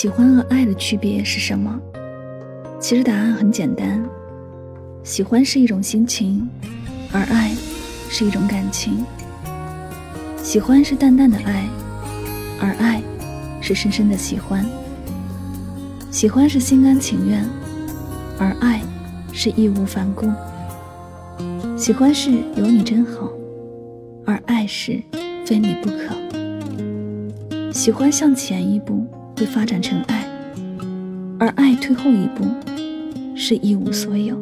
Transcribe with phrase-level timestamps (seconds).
[0.00, 1.78] 喜欢和爱的区别是什么？
[2.80, 4.02] 其实答案很简单，
[5.04, 6.48] 喜欢是一种心情，
[7.12, 7.54] 而爱
[8.08, 9.04] 是一种感情。
[10.38, 11.66] 喜欢是淡淡的爱，
[12.58, 13.02] 而爱
[13.60, 14.64] 是深深的喜欢。
[16.10, 17.46] 喜欢是心甘情愿，
[18.38, 18.80] 而爱
[19.34, 20.26] 是义无反顾。
[21.76, 23.30] 喜欢是有你真好，
[24.24, 24.98] 而爱是
[25.44, 26.16] 非你不可。
[27.70, 29.06] 喜欢向前一步
[29.40, 30.22] 会发展成爱，
[31.38, 32.44] 而爱退后一步
[33.34, 34.36] 是一无所有。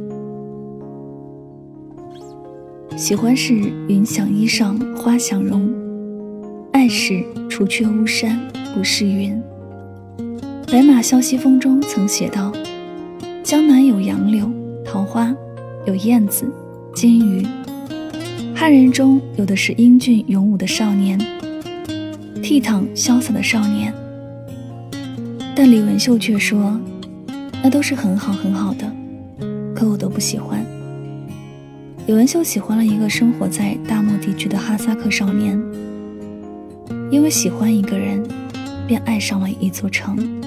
[2.97, 3.55] 喜欢是
[3.87, 5.73] 云想衣裳花想容，
[6.73, 8.41] 爱是除却巫山
[8.75, 9.41] 不是云。
[10.67, 12.53] 白马啸西风中曾写道
[13.45, 14.51] ：“江南有杨柳
[14.85, 15.33] 桃花，
[15.87, 16.53] 有燕子
[16.93, 17.47] 金鱼，
[18.53, 21.17] 汉人中有的是英俊勇武的少年。”
[22.43, 23.95] 倜傥潇洒的少年，
[25.61, 26.79] 但李文秀却说
[27.65, 28.89] ：“那都是很好很好的，
[29.75, 30.65] 可我都不喜欢。”
[32.07, 35.61] 李文秀喜欢了一个生活在大漠地区的哈萨克少年，
[37.11, 38.25] 因为喜欢一个人，
[38.87, 40.41] 便爱上了一座城。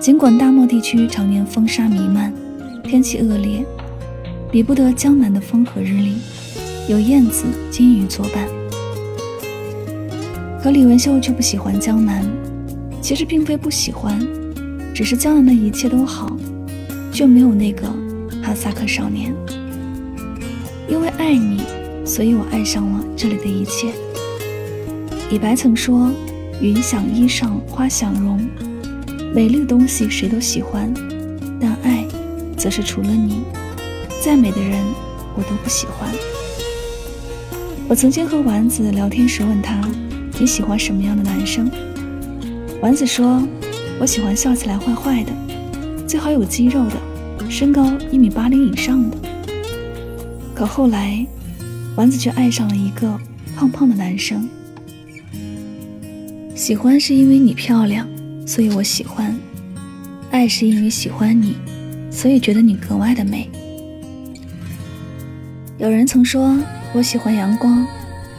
[0.00, 2.34] 尽管大漠地区常年风沙弥漫，
[2.82, 3.64] 天气恶劣，
[4.50, 6.16] 比不得江南的风和日丽，
[6.88, 8.48] 有燕子、金鱼作伴。
[10.60, 12.28] 可李文秀却不喜欢江南，
[13.02, 14.16] 其实并非不喜欢，
[14.94, 16.36] 只是江南的一切都好，
[17.10, 17.88] 就没有那个
[18.40, 19.34] 哈萨克少年。
[20.88, 21.62] 因为爱你，
[22.06, 23.92] 所以我爱上了这里的一切。
[25.30, 26.12] 李白曾说
[26.62, 28.48] ：“云想衣裳花想容，
[29.34, 30.94] 美丽的东西谁都喜欢，
[31.60, 32.06] 但爱，
[32.56, 33.42] 则是除了你，
[34.24, 34.78] 再美的人
[35.34, 36.08] 我都不喜欢。”
[37.88, 39.80] 我曾经和丸子聊天时问他。
[40.40, 41.70] 你喜欢什么样的男生？
[42.82, 43.40] 丸子说
[44.00, 45.32] ：“我喜欢笑起来坏坏的，
[46.04, 49.16] 最好有肌肉的，身高一米八零以上的。”
[50.52, 51.24] 可后来，
[51.94, 53.16] 丸子却爱上了一个
[53.54, 54.48] 胖胖的男生。
[56.56, 58.04] 喜欢是因为你漂亮，
[58.44, 59.32] 所以我喜欢；
[60.32, 61.56] 爱是因为喜欢你，
[62.10, 63.48] 所以觉得你格外的美。
[65.78, 66.58] 有人曾说
[66.92, 67.86] ：“我喜欢阳光，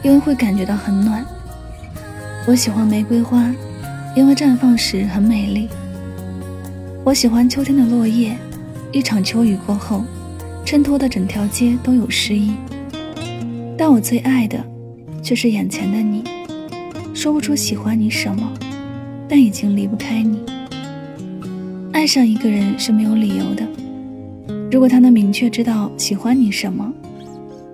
[0.02, 1.24] 因为会感觉到很暖。”
[2.46, 3.50] 我喜欢玫瑰花，
[4.16, 5.68] 因为绽放时很美丽。
[7.04, 8.36] 我喜欢秋天的落叶，
[8.92, 10.04] 一场秋雨过后，
[10.64, 12.52] 衬托的整条街都有诗意。
[13.76, 14.64] 但我最爱的，
[15.20, 16.22] 却是眼前的你。
[17.12, 18.52] 说不出喜欢你什么，
[19.28, 20.38] 但已经离不开你。
[21.92, 23.66] 爱上一个人是没有理由的。
[24.70, 26.92] 如果他能明确知道喜欢你什么，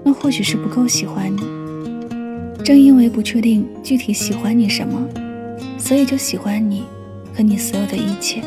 [0.02, 1.42] 那或许是不够喜欢你。
[2.64, 5.06] 正因为不确定具体喜欢你什么，
[5.90, 6.84] 所以就喜欢你
[7.34, 8.40] 和你所有的一切。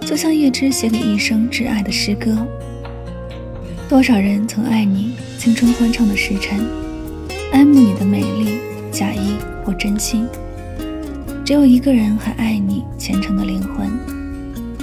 [0.00, 2.34] 就像叶芝写给一生挚爱的诗歌：
[3.90, 6.66] 多少人曾爱你青春欢畅的时辰，
[7.52, 8.58] 爱慕你的美丽，
[8.90, 10.26] 假意或真心。
[11.44, 13.86] 只有一个人还爱你虔诚的灵魂，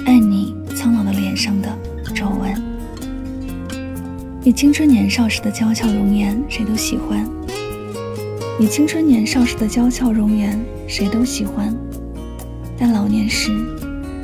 [0.04, 1.76] 爱你苍老的脸上的
[2.14, 2.54] 皱纹。
[4.44, 7.28] 你青春年少时的娇俏容颜，谁都喜欢。
[8.58, 10.58] 你青春年少时的娇俏容颜，
[10.88, 11.68] 谁都喜欢；
[12.78, 13.50] 但老年时，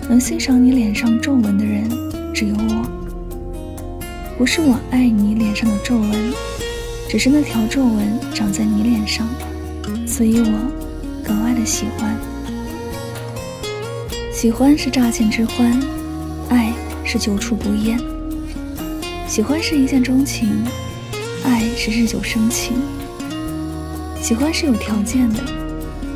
[0.08, 1.86] 能欣赏你脸上皱纹的人，
[2.32, 4.00] 只有我。
[4.38, 6.10] 不是我爱你脸上的皱纹，
[7.10, 9.28] 只是那条皱纹长在你脸上，
[10.06, 10.72] 所以我
[11.22, 12.16] 格外的喜欢。
[14.32, 15.78] 喜欢是乍见之欢，
[16.48, 16.72] 爱
[17.04, 18.00] 是久处不厌。
[19.28, 20.48] 喜欢是一见钟情，
[21.44, 22.76] 爱是日久生情。
[24.22, 25.42] 喜欢是有条件的，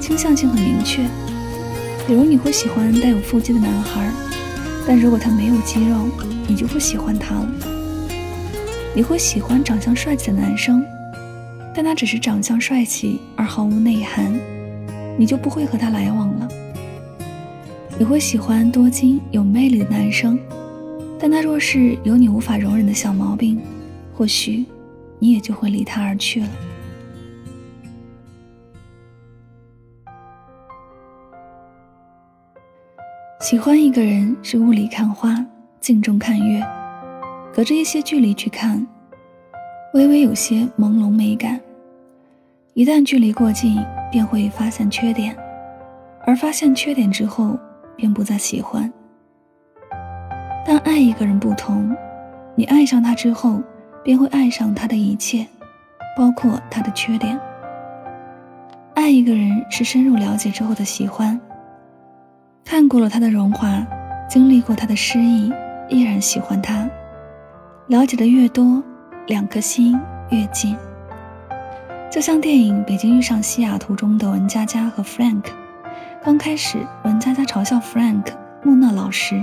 [0.00, 1.03] 倾向性很明确。
[2.06, 4.08] 比如你会喜欢带有腹肌的男孩，
[4.87, 6.08] 但如果他没有肌肉，
[6.47, 7.53] 你就不喜欢他了。
[8.94, 10.85] 你会喜欢长相帅气的男生，
[11.75, 14.32] 但他只是长相帅气而毫无内涵，
[15.19, 16.49] 你就不会和他来往了。
[17.99, 20.38] 你会喜欢多金有魅力的男生，
[21.19, 23.61] 但他若是有你无法容忍的小毛病，
[24.14, 24.64] 或许
[25.19, 26.49] 你也就会离他而去了。
[33.48, 35.32] 喜欢一个人是雾里看花，
[35.78, 36.60] 镜中看月，
[37.54, 38.84] 隔着一些距离去看，
[39.94, 41.60] 微微有些朦胧美感。
[42.75, 45.32] 一旦距离过近，便会发现缺点，
[46.26, 47.56] 而发现缺点之后，
[47.94, 48.93] 便不再喜欢。
[50.66, 51.96] 但爱一个人不同，
[52.56, 53.62] 你爱上他之后，
[54.02, 55.46] 便会爱上他的一切，
[56.16, 57.38] 包括他的缺点。
[58.94, 61.40] 爱一个人是深入了解之后的喜欢。
[62.76, 63.82] 看过了他的荣华，
[64.28, 65.50] 经历过他的失意，
[65.88, 66.87] 依然喜欢他。
[67.87, 68.84] 了解的越多，
[69.28, 70.76] 两颗心越近。
[72.11, 75.44] 就像电影《北京遇上西雅图》中的文佳佳和 Frank，
[76.23, 78.26] 刚开始文佳佳嘲笑 Frank
[78.62, 79.43] 木讷老实，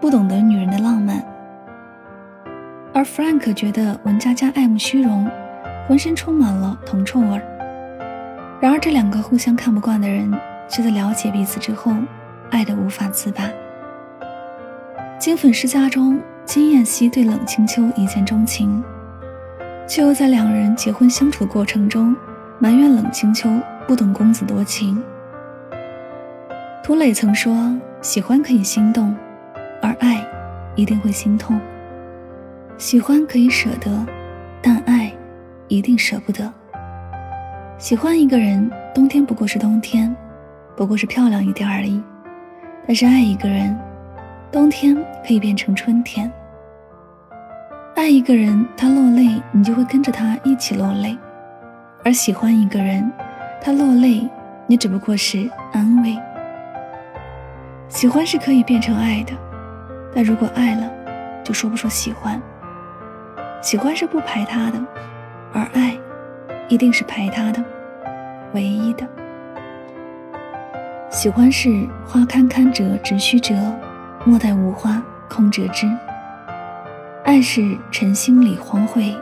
[0.00, 1.20] 不懂得女人的浪漫，
[2.94, 5.28] 而 Frank 觉得文佳佳爱慕虚荣，
[5.88, 7.42] 浑身充满了铜臭味。
[8.60, 10.32] 然而这两个互相看不惯的人，
[10.68, 11.92] 却在了解彼此之后。
[12.52, 13.50] 爱得无法自拔。
[15.18, 18.84] 金粉世家中，金燕西对冷清秋一见钟情，
[19.88, 22.14] 却又在两人结婚相处的过程中
[22.58, 23.48] 埋怨冷清秋
[23.88, 25.02] 不懂公子多情。
[26.84, 29.16] 涂磊曾说：“喜欢可以心动，
[29.80, 30.22] 而爱
[30.76, 31.58] 一定会心痛。
[32.76, 34.06] 喜欢可以舍得，
[34.60, 35.10] 但爱
[35.68, 36.52] 一定舍不得。
[37.78, 40.14] 喜欢一个人，冬天不过是冬天，
[40.76, 42.02] 不过是漂亮一点而已。”
[42.86, 43.78] 但是爱一个人，
[44.50, 44.94] 冬天
[45.26, 46.30] 可以变成春天。
[47.94, 51.16] 爱一个人，他落泪，你就会跟着他一起落泪；
[52.04, 53.10] 而喜欢一个人，
[53.60, 54.28] 他落泪，
[54.66, 56.18] 你只不过是安慰。
[57.88, 59.32] 喜欢是可以变成爱的，
[60.14, 60.90] 但如果爱了，
[61.44, 62.40] 就说不出喜欢。
[63.60, 64.84] 喜欢是不排他的，
[65.52, 65.96] 而爱，
[66.68, 67.62] 一定是排他的，
[68.54, 69.06] 唯一的。
[71.12, 73.54] 喜欢是花堪堪折直须折，
[74.24, 75.86] 莫待无花空折枝。
[77.22, 79.14] 爱是晨星里黄会，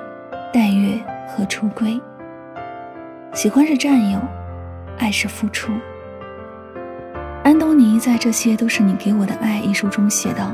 [0.52, 2.00] 待月何初归。
[3.32, 4.20] 喜欢是占有，
[4.98, 5.72] 爱是付出。
[7.42, 10.52] 安东尼在《这些都是你给我的爱》一书中写道：“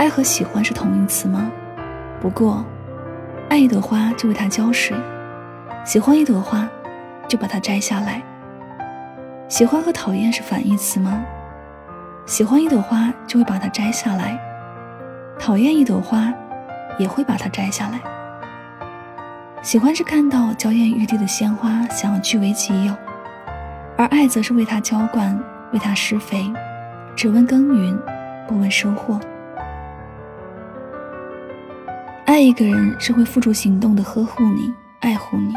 [0.00, 1.52] 爱和喜欢是同义词吗？
[2.22, 2.64] 不过，
[3.50, 4.96] 爱一朵花就为它浇水，
[5.84, 6.66] 喜欢一朵花
[7.28, 8.22] 就把它摘下来。”
[9.52, 11.22] 喜欢和讨厌是反义词吗？
[12.24, 14.40] 喜欢一朵花就会把它摘下来，
[15.38, 16.32] 讨厌一朵花
[16.98, 18.00] 也会把它摘下来。
[19.60, 22.96] 喜欢是看到娇艳欲滴的鲜花想要据为己有，
[23.98, 25.38] 而爱则是为它浇灌，
[25.74, 26.50] 为它施肥，
[27.14, 27.94] 只问耕耘，
[28.48, 29.20] 不问收获。
[32.24, 35.54] 爱一个人是会付诸行动的呵护你、爱护你，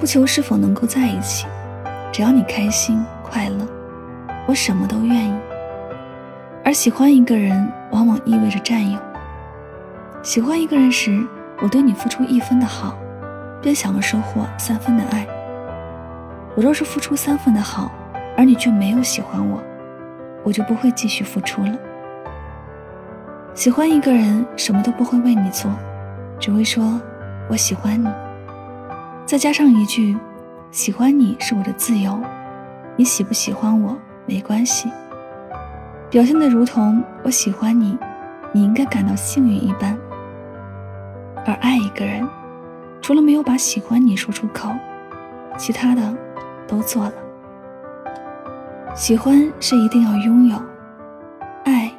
[0.00, 1.46] 不求是否能够在一起。
[2.10, 3.66] 只要你开心快乐，
[4.46, 5.34] 我什么都愿意。
[6.64, 8.98] 而喜欢一个人，往往意味着占有。
[10.22, 11.24] 喜欢一个人时，
[11.62, 12.98] 我对你付出一分的好，
[13.62, 15.26] 便想要收获三分的爱。
[16.56, 17.92] 我若是付出三分的好，
[18.36, 19.62] 而你却没有喜欢我，
[20.42, 21.72] 我就不会继续付出了。
[23.54, 25.70] 喜欢一个人，什么都不会为你做，
[26.38, 27.00] 只会说
[27.48, 28.08] 我喜欢你，
[29.24, 30.16] 再加上一句。
[30.70, 32.20] 喜欢你是我的自由，
[32.94, 33.96] 你喜不喜欢我
[34.26, 34.90] 没关系。
[36.10, 37.98] 表现的如同我喜欢你，
[38.52, 39.98] 你应该感到幸运一般。
[41.46, 42.28] 而爱一个人，
[43.00, 44.70] 除了没有把喜欢你说出口，
[45.56, 46.14] 其他的
[46.66, 47.12] 都做了。
[48.94, 50.62] 喜欢是一定要拥有，
[51.64, 51.90] 爱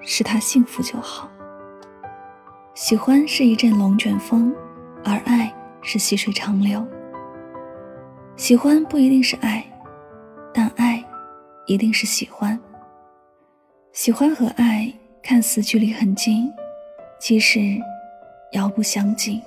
[0.00, 1.26] 是他幸福就好。
[2.74, 4.54] 喜欢是一阵龙卷风，
[5.06, 6.86] 而爱是细水长流。
[8.38, 9.66] 喜欢不一定是爱，
[10.54, 11.04] 但爱
[11.66, 12.56] 一定是喜欢。
[13.92, 14.90] 喜欢和爱
[15.20, 16.48] 看似距离很近，
[17.18, 17.58] 其实
[18.52, 19.42] 遥不相近。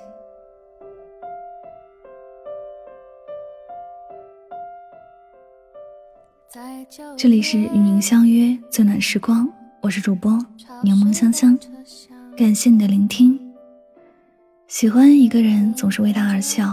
[7.16, 10.32] 这里是与您相约最暖时光，我是主播
[10.84, 11.58] 柠檬香香，
[12.36, 13.40] 感谢你的聆听。
[14.66, 16.66] 喜欢一个人，总是为他而笑；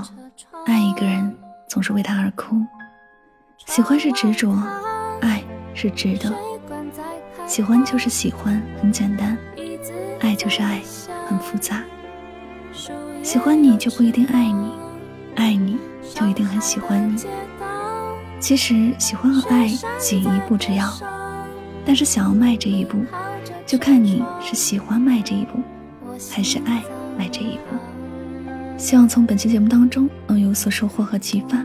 [1.70, 2.66] 总是为他而哭，
[3.68, 4.52] 喜欢是执着，
[5.22, 5.44] 爱
[5.76, 6.34] 是值得。
[7.46, 9.38] 喜欢就是喜欢，很简单；
[10.20, 10.82] 爱就是爱，
[11.28, 11.84] 很复杂。
[13.22, 14.72] 喜欢你就不一定爱你，
[15.36, 15.78] 爱你
[16.16, 17.24] 就一定很喜欢你。
[18.40, 19.68] 其实喜欢和爱
[20.00, 20.92] 仅一步之遥，
[21.86, 23.06] 但是想要迈这一步，
[23.68, 25.62] 就看你是喜欢迈这一步，
[26.32, 26.84] 还是爱
[27.16, 27.76] 迈这一步。
[28.80, 31.62] 希望从本期节目当中能有所收获和启发。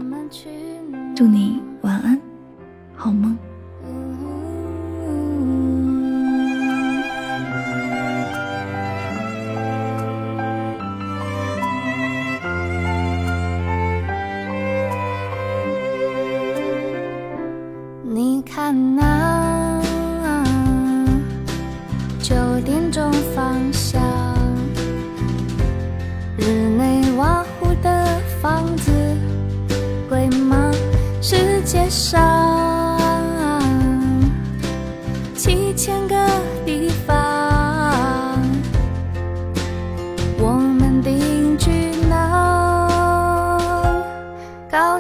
[1.15, 2.21] 祝你晚安，
[2.97, 3.39] 好梦。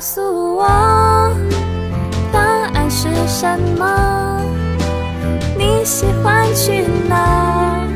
[0.04, 0.66] 告诉我
[2.30, 2.38] 答
[2.74, 2.90] 案。
[2.90, 4.38] 是什么？
[5.56, 7.88] 你喜欢去哪？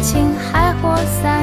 [0.00, 1.37] 青海或三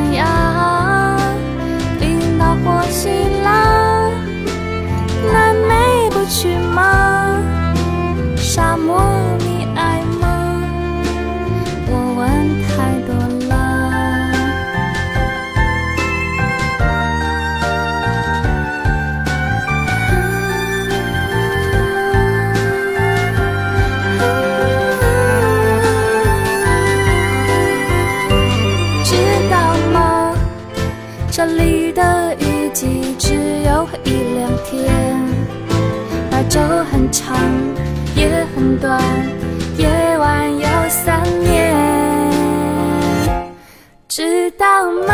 [44.15, 44.65] 知道
[45.05, 45.13] 吗？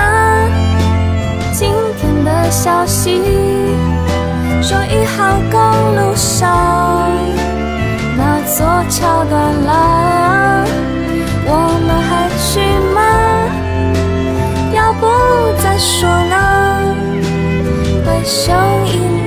[1.51, 3.19] 今天的消息
[4.61, 5.59] 说一号公
[5.95, 7.09] 路上
[8.15, 10.63] 那座桥断了，
[11.47, 11.51] 我
[11.83, 12.61] 们还去
[12.93, 13.01] 吗？
[14.71, 15.07] 要不
[15.63, 16.35] 再说呢？
[18.05, 18.23] 回。
[18.23, 18.55] 声
[18.85, 19.20] 音。